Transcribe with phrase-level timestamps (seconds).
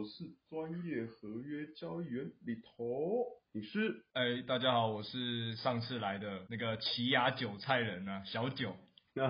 [0.00, 4.02] 我是专业合约交易员李头，你是？
[4.14, 8.74] 哎，大家好，我是上次来的那个奇亚韭菜人啊，小九。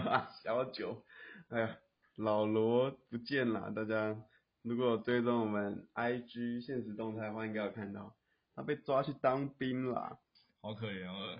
[0.44, 1.04] 小九，
[1.48, 1.76] 哎呀，
[2.14, 4.16] 老罗不见了，大家
[4.62, 8.14] 如果追踪我们 IG 现实动态的话，应该有看到
[8.54, 10.20] 他被抓去当兵了，
[10.62, 11.36] 好可怜哦，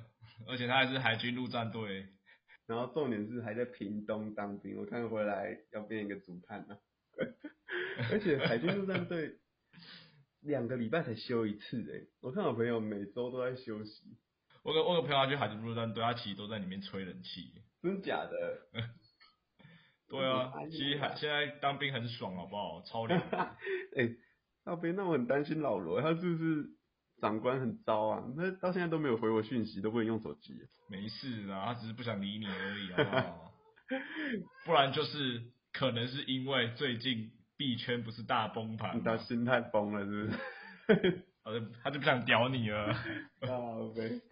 [0.48, 2.08] 而且他还是海军陆战队，
[2.66, 6.80] 然后重点是还在屏东当兵，我看回来要变一个主探了。
[8.12, 9.38] 而且海军陆战队
[10.42, 14.16] 两个礼拜才休一次哎，我看我朋友每周都在休息。
[14.62, 17.52] 我个我个朋友他去海军陆战队，他其实都在里面吹冷气。
[17.82, 18.60] 真假的？
[20.08, 22.82] 对啊，其实还现在当兵很爽，好不好？
[22.82, 23.20] 超凉。
[23.96, 24.10] 哎，
[24.64, 26.66] 阿飞，那我很担心老罗，他是不是
[27.20, 28.24] 长官很糟啊？
[28.36, 30.54] 那到现在都没有回我讯息，都不能用手机。
[30.88, 33.52] 没事啦，他只是不想理你而已，好不好？
[34.66, 35.42] 不然就是
[35.72, 41.22] 可能是因为最近币圈不是大崩盘，他心态崩了，是不是？
[41.44, 42.86] 他 就他就不想屌你了。
[43.44, 44.22] 啊，OK，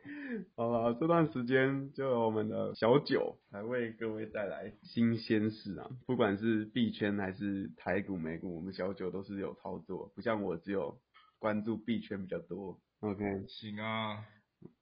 [0.56, 10.98] 好了，这段时间就由我们的小九来为各位带来新鲜事啊，不管是币圈还是台股、美股，我们小九都是有操作，不像我只有
[11.38, 12.80] 关注币圈比较多。
[13.00, 14.24] OK，行啊。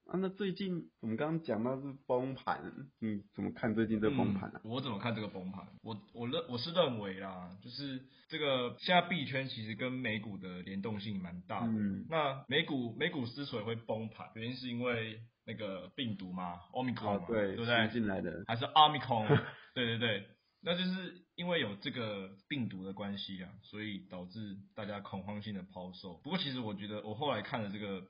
[0.07, 2.61] 啊，那最近我们刚刚讲到是崩盘，
[3.01, 4.61] 你怎么看最近这个崩盘啊？
[4.63, 5.67] 我怎么看这个崩盘？
[5.83, 11.73] 我我认我是认为啦，就是这个现在币圈其实跟美股的联动性蛮大的。
[11.73, 12.07] 嗯。
[12.09, 17.89] 那美股美股之所以会崩盘，原因是因为那个病毒嘛，omicron 嘛，对不对？
[17.89, 19.27] 进来的还是 omicron？
[19.75, 20.29] 对对对，
[20.63, 26.15] 那就是因为有这个病毒的关系啊，所以导致大家恐慌性的抛售。
[26.23, 28.07] 不过其实我觉得，我后来看了这个。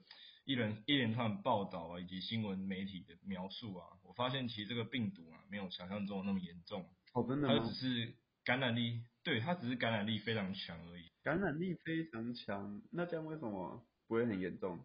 [0.47, 6.89] 一连一连串报道啊，以及新闻媒体的描述啊，我发现其实这个病毒啊，没有想象中那么严重。
[7.15, 8.15] 哦，真的它只是
[8.45, 11.11] 感染力，对，它只是感染力非常强而已。
[11.25, 14.79] 感染力非常强，那这样为什么不会很严重？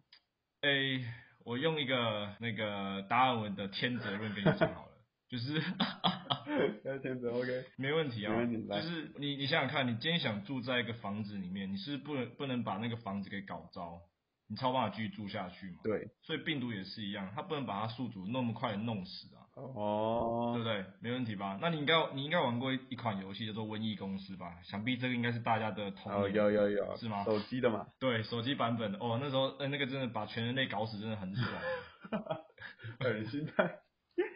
[0.62, 1.04] 诶，
[1.44, 4.92] 我用一个那个达尔文的天择论跟你讲好了，
[5.28, 5.60] 就是，
[7.02, 8.34] 天择 OK， 没问题啊。
[8.44, 14.00] 就是你你想想看，你今天想住在一个房子里面，你是不能不能把那个房子给搞糟。
[14.48, 15.78] 你超办法继续住下去嘛？
[15.84, 19.40] 对，所以病毒也是一样，它不能把它宿主那么快的弄死啊。
[19.54, 20.84] 哦，对不对？
[21.00, 21.58] 没问题吧？
[21.60, 24.56] 那你应该你应该玩过一款游戏叫做《瘟疫公司》吧？
[24.62, 26.24] 想必这个应该是大家的童年。
[26.24, 27.24] 哦，有有有，是吗？
[27.24, 27.86] 手机的嘛？
[27.98, 31.48] 对，手机版本哦，那时候呃那个真的把全人类搞死，真的很爽。
[32.98, 33.78] 很心态。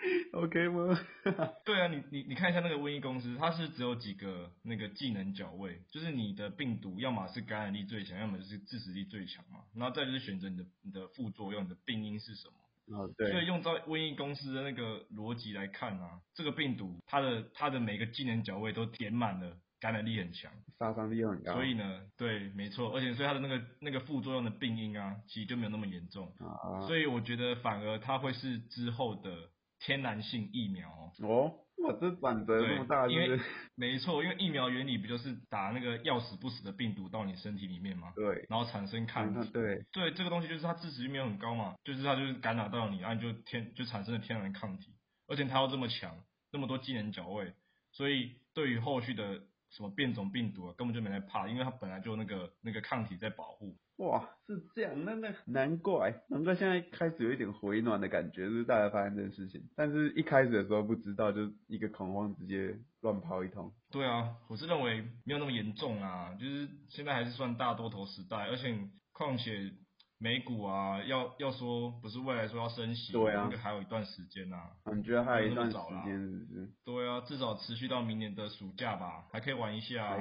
[0.33, 0.99] OK 吗？
[1.65, 12.97] 对啊，你你你看一下那个瘟疫公司，它是只有几个那个技能角位，就是你的病毒要么是感染力最强，要么就是致死力最强嘛，然后再就是选择你的你的副作用，你的病因是什么？
[12.99, 13.33] 哦，对。
[13.33, 21.55] 所以用在瘟疫公司的那个逻辑来看啊，这个病毒它的它的每个技能角位都填满了，感染力很强，杀伤力又很高。
[21.55, 26.33] 所以呢，对，没错，而且所以它的那个那个副作用的病因啊，其实就没有那么严重。
[26.39, 26.87] 啊。
[26.87, 29.51] 所以我觉得反而它会是之后的。
[29.79, 33.39] 天然性疫苗哦，哇，这转折这么大，因为
[33.75, 38.13] 没错，因为疫苗原理不就是打那个要死不死的病毒到你身体里面吗？
[38.17, 44.95] 对，然后产生抗体，对，对，这个东西就是它致死率没有很高嘛，就是它就是感染到你，然后就天就产生了天然抗体，
[45.29, 46.17] 而且它又这么强，
[46.51, 47.53] 那么多技能脚位，
[47.93, 53.77] 所以对于后续的什么变种病毒啊，根本就没来怕，因为它本来就那个那个抗体在保护。
[53.97, 63.73] 哇，是这样，那那难怪，难怪现在开始有一点回暖的感觉，就是大家发现这件事情，但是一开始的时候不知道，就一个恐慌，直接乱抛一通。
[63.91, 68.79] 对啊，我是认为没有那么严重啊，就是现在还是算大多头时代，而且
[69.13, 69.73] 况且。
[70.19, 74.57] 美股啊，要要说不是未来说要升息，对啊，应该还有一段时间呐。
[74.97, 76.71] 你觉得还有一段时间是不是？
[76.85, 80.17] 对啊，至少持续到明年的暑假吧，还可以玩一下。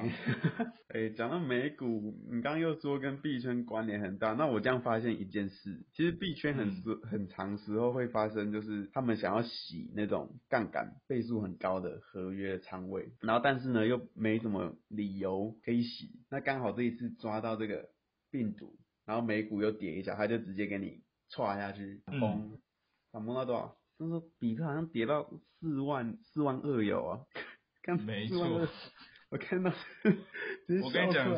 [0.90, 17.90] 哎，讲到美股，你刚刚又说跟币圈关联很大，那我这样发现一件事，其实币圈很时很长时候会发生，就是他们想要洗那种杠杆倍数很高的合约仓位，然后但是呢又没什么理由可以洗，那刚好这一次抓到这个
[18.30, 18.78] 病毒。
[19.06, 22.58] 然后美股又跌一下，他就直接给你歘下去，崩，
[23.12, 23.78] 崩到多少？
[23.98, 25.30] 他说比特好像跌到
[25.60, 27.22] 四万四万二有啊，
[27.84, 28.68] 看没错，
[29.30, 29.72] 我看到，
[30.84, 31.34] 我跟你讲，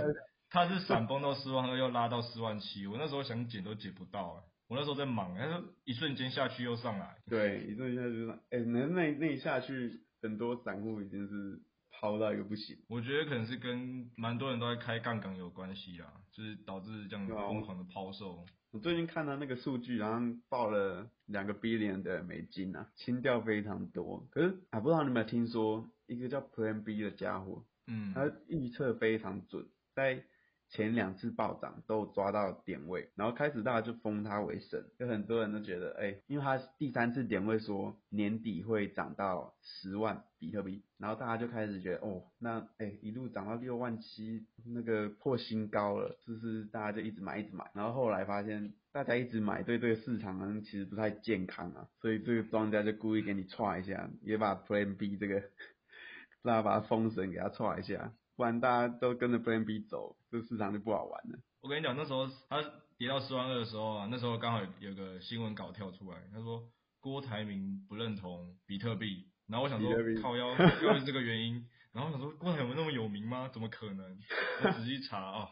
[0.50, 11.62] 他是闪崩到四万二，又拉到四万七，我那时候想捡都捡不到啊，我那时候在忙，他说一瞬间下去又上来，对，一瞬间就上，哎，那那那一下去，很多散户已经是。
[12.00, 18.46] 抛到一个不行，我觉得可能是跟蛮多人都在开杠杆有关系啊，就是导致这样疯狂的抛售。
[18.70, 24.28] 我最近看到那个数据，然后爆了两个 billion 的美金啊，清掉非常多。
[24.30, 29.66] 可是还，不知道你有没有听说一个叫 Plan B 的家伙，嗯，他预测非常准，
[29.96, 30.24] 在
[30.70, 55.44] 前两次暴涨都抓到点位，然后开始大家就封它为神，有很多人都觉得，哎、因为它第三次点位说年底会涨到十万比特币，然后大家就开始觉得，哦，那哎、一路涨到六万七，那个破新高了，就是大家就一直买一直买，然后后来发现大家一直买，对这个市场好像其实不太健康啊，所以这个庄家就故意给你踹一下，也把 Plan B 这个，
[56.44, 61.40] 让他把它封神给他踹一下，不然大家都跟着 Plan B 走，这市场就不好玩了。
[61.60, 62.64] 我跟你讲，那时候他
[62.98, 69.90] 跌到十万二的时候啊，那时候刚好有有个新闻稿跳出来，他说郭台铭不认同比特币，然后我想说
[70.22, 73.50] 靠腰又是这个原因，然后我想说郭台铭那么有名吗？
[73.52, 74.20] 怎么可能？
[74.64, 75.50] 我仔细查哦，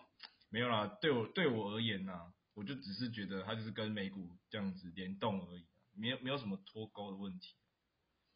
[0.52, 7.56] 没有啦，对我对我而言呐、我就只是觉得它就是跟美股这样子联动而已啊，没有没有什么脱钩的问题，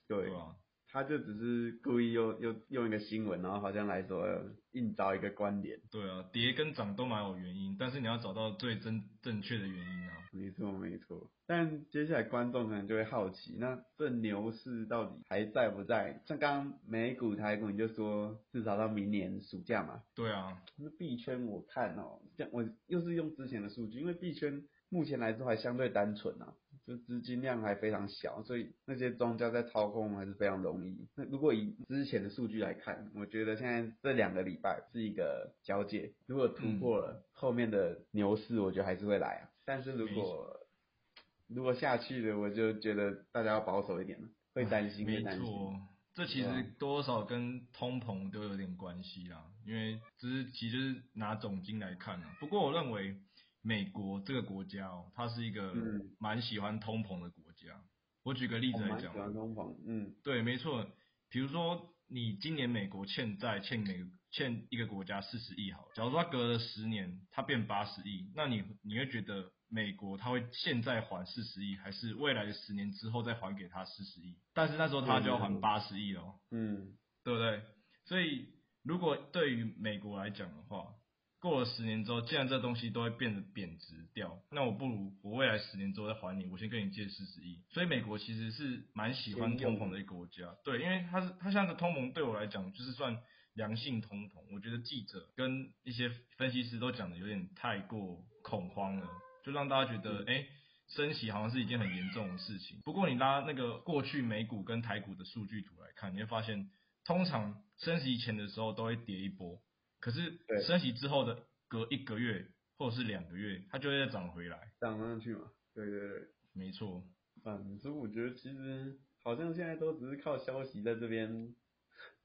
[0.08, 0.56] 对对，吧？
[0.92, 5.80] 他就只是故意用用用一个新闻，然后好像来说呃硬找一个关联。
[5.92, 10.16] 对啊，跌跟涨都蛮有原因，但是你要找到最真正确的原因啊。
[10.32, 16.22] 没错没错，但接下来观众可能就会好奇，那这牛市到底还在不在？
[16.28, 20.04] 像刚刚美股、台股，你就说至少到明年暑假嘛。
[20.14, 26.54] 对啊，那币圈我看哦，这样我又是用之前的数据，因为币圈目前来说还相对单纯啊，
[26.90, 31.08] 就资金量还非常小，所以那些庄家在操控还是非常容易。
[31.16, 39.50] 那如果以之前的数据来看，我觉得现在这两个礼拜是一个交界，如果突破了、后面的牛市，我觉得还是会来啊。
[39.66, 40.60] 但是如果
[41.48, 45.46] 如果下去了，我就觉得大家要保守一点了，会担心，会没担心。
[45.46, 45.74] 错，
[46.16, 52.36] 这其实多少跟通膨都有点关系啦，因为只是其实就是拿总金来看啊。
[52.40, 53.16] 不过我认为
[53.62, 56.16] 美国这个国家哦，它是一个嗯。
[56.20, 57.84] 蛮喜欢通膨的国家。
[58.24, 60.86] 我举个例子来讲我蛮喜，欢通膨，嗯，对，没错，
[61.30, 74.38] 比如说你今年美国欠债欠美欠一个国家四十亿好了，假如说它隔了十年它变八十亿，那你你会觉得美国它会现在还四十亿，还是未来的十年之后再还给他四十亿？
[74.54, 77.64] 但是那时候他就要还八十亿了哦，嗯，对不对？
[78.06, 78.50] 所以
[78.84, 80.94] 如果对于美国来讲的话，
[81.40, 87.64] 过了十年之后，既然这东西都会变得贬值掉，那我不如我未来十年之后再还你，我先跟你借四十亿。
[87.70, 93.18] 所以美国其实是蛮喜欢通膨的一个国家，对，因为它是它像个通膨对我来讲就是算
[93.54, 94.34] 良性通膨。
[94.54, 99.08] 我觉得记者跟一些分析师都讲的有点太过恐慌了，
[99.44, 100.34] 就让大家觉得哎。
[100.34, 100.50] 诶
[100.90, 102.80] 升息好像是一件很严重的事情。
[102.84, 106.72] 不过你拉那个过去美股跟台股的数据图来看，你会发现，
[107.06, 109.62] 通常升息前的时候都会跌一波，
[110.00, 112.48] 可是升息之后的隔一个月
[112.78, 114.72] 或者是两个月，它就会再涨回来。
[114.80, 116.28] 涨上去嘛，对对对。
[116.54, 117.04] 没错，
[117.46, 121.54] 嗯，所以我觉得其实好像现在都只是靠消息在这边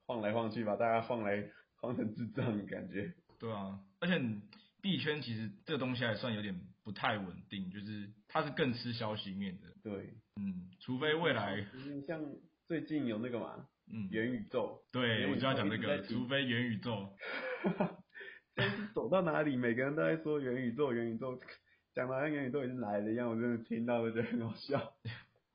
[0.05, 3.13] 晃来晃去，把大家晃来晃成智障的感觉。
[3.39, 4.41] 对啊，而且你
[4.81, 9.67] 币圈其实这个东西还算有点不太稳定，就是它是更吃消息面的。
[9.83, 12.23] 对，嗯，除非未来，嗯像
[12.67, 17.09] 最近有那个嘛，嗯，元宇宙，对我就要讲这个，除非元宇宙，
[18.55, 21.39] 现在是走到哪里，每个人都在说元宇宙，元宇宙，
[21.93, 24.93] 讲的好像元宇宙已经来了一样，我真的听到了觉得很好笑。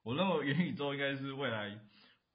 [0.02, 1.78] 我认为元宇宙应该是未来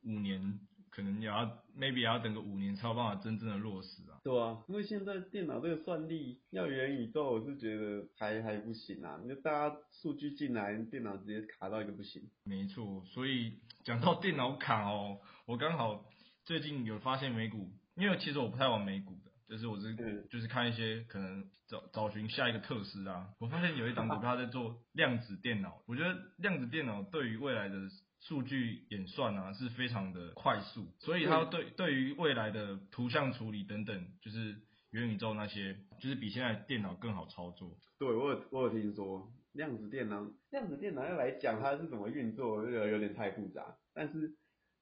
[0.03, 1.45] 五年，可能也要
[1.77, 4.19] maybe 也要等个五年才有办法真正的落实啊。
[4.23, 12.21] 对啊，因为现在电脑这个算力要元宇宙，我是觉得还还不行啊，就大家数据进来，电脑直接卡到一个不行。
[12.43, 16.03] 没错，所以讲到电脑卡哦，我刚好
[16.43, 27.75] 最近有发现美股，因为其实我不太玩美股的，就是我是嗯就是看一些可能找找寻下一个特斯拉，我发现有一档股票在做量子电脑，我觉得量子电脑对于未来的
[28.21, 34.55] 数据演算啊是非常的快速，所以它对对于未来的图像处理等等，就是
[34.89, 37.77] 元宇宙那些，就是比现在电脑更好操作。
[37.99, 43.77] 对我有我有听说量子电脑，量子电脑要来讲它是怎么运作，我就觉得有点太复杂。
[43.93, 44.35] 但是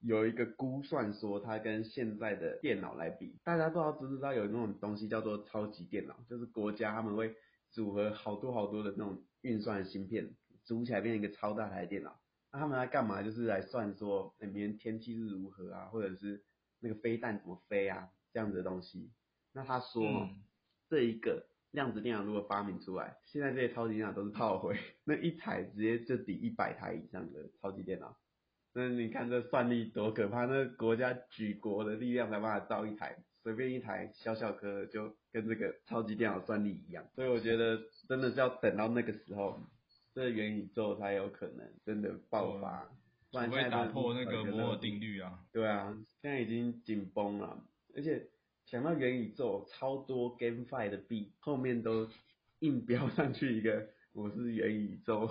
[0.03, 7.33] 有一个估算说，它跟现在的电脑来比，大家不知道知不知道有那种东西叫做超级电脑，就是国家他们会
[7.71, 12.19] 组合好多好多的那种运算的芯片，组起来变成一个超大台的电脑。
[12.51, 13.23] 那他们来干嘛？
[13.23, 16.43] 就是来算说，呃明天天气是如何啊，或者是
[16.79, 19.09] 那个飞弹怎么飞啊，这样子的东西。
[19.53, 20.29] 那他说
[20.89, 28.17] 这一个量子电脑如果发明出来，现在这些超级电脑都是炮灰， 那一台直接就抵一百台以上的超级电脑。
[28.75, 37.07] 那你看这算力多可怕，那国家举国的力量才办法造一台，随便一台小小颗就跟这个超级电脑算力一样。
[37.13, 39.59] 所以我觉得真的是要等到那个时候，
[40.15, 42.89] 这元宇宙才有可能真的爆发，
[43.31, 45.39] 不然除非现在真的打破那个摩尔定律啊。
[45.51, 47.63] 对啊，现在已经紧绷了，
[47.95, 48.27] 而且
[48.65, 52.09] 想到元宇宙，超多 GameFi 的币后面都
[52.59, 55.29] 硬标上去一个我是元宇宙。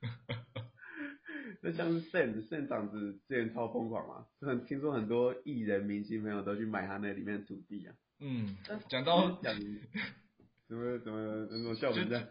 [1.60, 7.94] 那像是 Sen，Sen 长子之前超疯狂嘛，很听说很多艺人明星朋友都去买他那里面的土地啊。
[8.20, 8.56] 嗯，
[8.88, 9.54] 讲到 讲
[10.68, 12.28] 怎么怎么怎么笑成这样？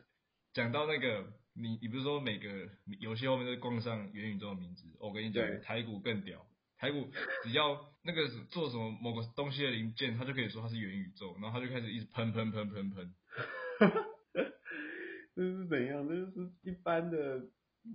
[0.53, 2.69] 讲到那个，你你不是说每个
[2.99, 4.87] 游戏后面都冠上元宇宙的名字？
[4.99, 6.45] 我跟你讲，台股更屌，
[6.77, 7.09] 台股
[7.43, 13.13] 只要那个做什么某个东西的零件，他就可以说它是元宇宙，然后他就开始一直喷喷喷喷喷。
[15.35, 16.07] 这是怎样？
[16.07, 17.49] 这是一般的。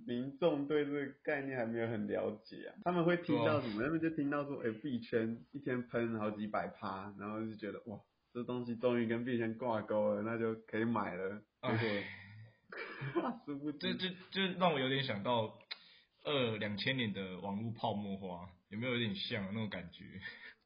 [0.07, 3.83] 民众对这个概念还没有很了解啊，他们会听到什么？
[3.83, 7.99] 他们就听到说，哎，币圈一天喷好几百趴，然后就觉得哇，
[8.33, 11.43] 这东西终于跟币圈挂钩了，那就可以买了。
[11.63, 11.71] 结
[13.15, 13.73] 果， 是不？
[13.73, 15.59] 这这就让我有点想到
[16.25, 20.05] 二两千年的网络泡沫化，有没有有点像那种感觉？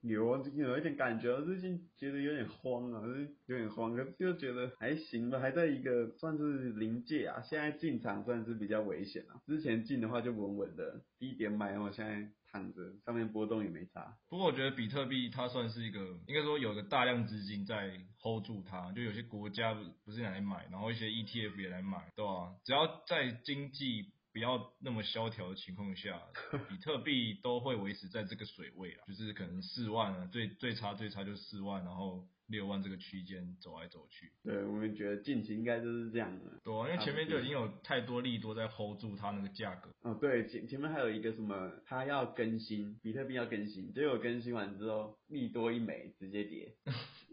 [0.02, 3.02] 有啊，有一点感觉，最近觉得有点慌啊，
[3.46, 7.42] 有点慌，可是又觉得还行吧，还在一个算是临界啊。
[7.42, 14.16] 现在进场算是比较危险啊，之前进的话就稳稳的，低点买，然后现在躺着，上面波动也没差。
[14.28, 19.74] 不过我觉得比特币它算是一个，应该说有个大量资金在 hold 住它，就有些国家
[20.04, 22.54] 不是来买，然后一些 ETF 也来买，对吧？
[22.64, 24.12] 只要在经济。
[24.36, 26.20] 不要那么萧条的情况下，
[26.68, 34.30] 比特币都会维持在这个水位啊，就是可能四万啊，最最差最差就四万，然后六万这个区间走来走去。
[34.44, 36.60] 对，我们觉得近期应该就是这样的。
[36.62, 39.90] 对啊，因为前面就已经有太多利多在 hold 住它那个价格。
[40.02, 46.74] 哦，对，前前面还有一个什么，它要更新，比特币要更新，结果更新完之后利多一枚直接跌。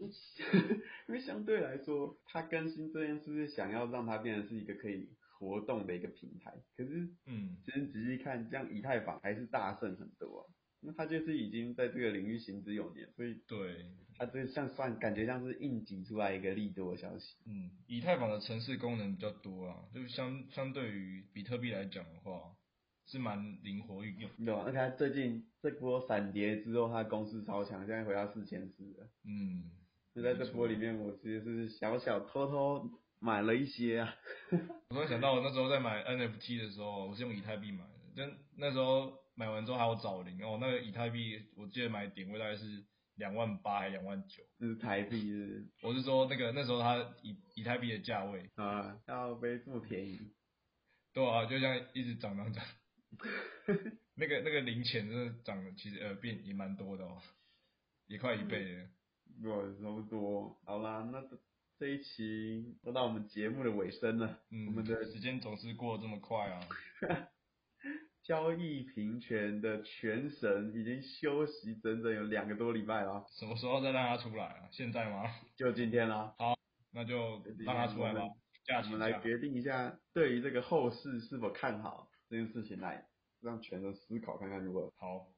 [1.06, 5.10] 因为相对来说，它更新这件事是想要让它变成是一个可以。
[5.38, 10.48] 活动的一个平台，可是，嗯，其实仔细看，这样以太坊还是大胜很多，
[10.80, 13.86] 那它就是已经在这个领域行之有年，所以对，
[14.16, 17.36] 它这像算感觉像是应急出来一个利多的消息。
[17.46, 22.54] 嗯，以太坊的城市功能比较多啊，就相相对于比特币来讲的话，
[23.06, 24.30] 是蛮灵活运用。
[24.44, 29.08] 对啊，而且它最近这波闪跌之后，它公司超强，现在回到四千四了。
[29.24, 29.70] 嗯，
[30.14, 32.88] 就在这波里面，我其实是小小偷偷。
[33.24, 34.14] 买了一些啊，
[34.52, 37.90] 我突然想到，我那时候在买 NFT 的时候，我是用以太币买的。
[38.14, 45.66] 但那时候买完之后还有找零哦，那个以太币我记得买点位大概是两万八还两万九，那是台币是？
[45.80, 50.20] 我是说那个那时候它以以太币的价位啊，要被这么便宜？
[51.14, 52.62] 对啊，就像一直涨涨涨，
[54.16, 57.16] 那个那个零钱真的涨的其实呃变也蛮多的哦，
[58.06, 58.88] 也快一倍了。
[59.42, 59.50] 对，
[59.80, 60.60] 差不多。
[60.66, 61.24] 好啦，那。
[61.78, 66.60] 这一期都到我们节目的尾声了，嗯，我们的时间总是过得这么快啊。
[68.22, 74.68] 交易平权的全神已经休息整整有两个多礼拜了，什么时候再让他出来啊？
[74.70, 75.24] 现在吗？
[75.56, 76.34] 就今天啦。
[76.38, 76.56] 好，
[76.92, 78.22] 那就让他出来吧。
[78.84, 83.06] 我们来决定一下，对于这个后市是否看好这件事情，来
[83.42, 84.90] 让全神思考看看如何。
[84.96, 85.28] 好，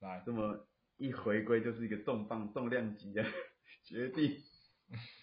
[0.00, 3.24] 来，这么一回归就是一个重磅重量级的
[3.84, 4.36] 决定。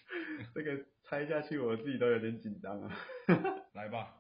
[0.53, 2.95] 这个猜下去，我自己都有点紧张啊。
[3.73, 4.13] 来吧，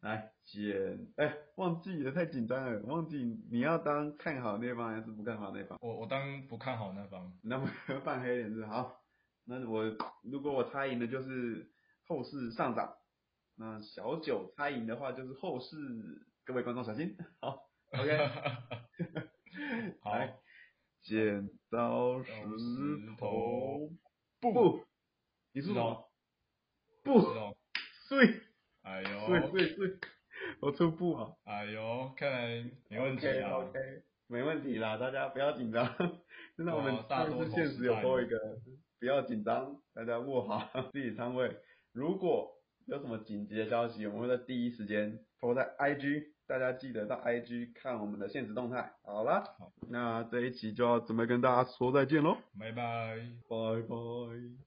[0.00, 5.78] 来剪，哎，忘记了，太紧张了，忘记你要当看好那方还是不看好那方？
[5.80, 7.32] 我我当不看好那方。
[7.42, 7.70] 那么
[8.04, 9.00] 扮黑脸是好，
[9.44, 9.84] 那我
[10.22, 11.70] 如果我猜赢的就是
[12.06, 12.94] 后市上涨，
[13.56, 15.76] 那小九猜赢的话就是后市，
[16.44, 18.28] 各位观众小心，好，OK，
[20.02, 20.12] 好，
[21.02, 22.28] 剪刀石
[23.18, 23.90] 头
[24.40, 24.84] 布。
[25.52, 26.08] 你是什么？
[27.02, 27.20] 不，
[28.08, 28.40] 碎，
[28.82, 29.98] 哎呦，碎碎碎，
[30.60, 31.32] 我出布啊！
[31.44, 33.50] 哎呦，看来没问题啊。
[33.56, 33.78] OK，
[34.28, 35.86] 没问题啦，大家不要紧张。
[36.56, 38.38] 现在我们上次现实有多一个，
[39.00, 41.56] 不要紧张，大家握好自己仓位。
[41.92, 42.52] 如果
[42.86, 48.92] 有什么紧急的消息，我们会在第一时间投在 IG，大家记得到 IG 看我们的现实动态。
[49.02, 49.42] 好了，
[49.88, 53.16] 那这一期就要准备跟大家说再见喽，拜拜，
[53.48, 54.60] 拜拜。